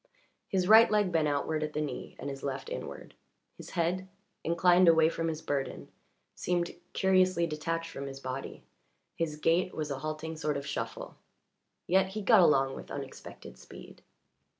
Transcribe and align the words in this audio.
His 0.47 0.67
right 0.67 0.89
leg 0.89 1.11
bent 1.11 1.27
outward 1.27 1.61
at 1.61 1.73
the 1.73 1.79
knee, 1.79 2.15
and 2.17 2.27
his 2.27 2.41
left 2.41 2.69
inward; 2.71 3.13
his 3.55 3.69
head, 3.77 4.09
inclined 4.43 4.87
away 4.87 5.09
from 5.09 5.27
his 5.27 5.43
burden, 5.43 5.89
seemed 6.33 6.75
curiously 6.93 7.45
detached 7.45 7.91
from 7.91 8.07
his 8.07 8.19
body; 8.19 8.63
his 9.15 9.35
gait 9.35 9.75
was 9.75 9.91
a 9.91 9.99
halting 9.99 10.37
sort 10.37 10.57
of 10.57 10.65
shuffle; 10.65 11.17
yet 11.85 12.07
he 12.07 12.23
got 12.23 12.39
along 12.41 12.73
with 12.73 12.89
unexpected 12.89 13.59
speed. 13.59 14.01